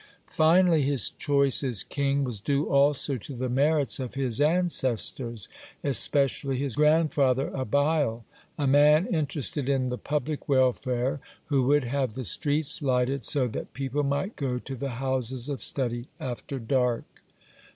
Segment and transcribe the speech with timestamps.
[0.29, 5.47] (54) Finally, his choice as king was due also to the merits of his ancestors,
[5.83, 8.25] especially his grandfather Abiel,
[8.57, 11.19] a man interested in the public welfare,
[11.49, 15.61] who would have the streets lighted so that people might go to the houses of
[15.61, 17.03] study after dark.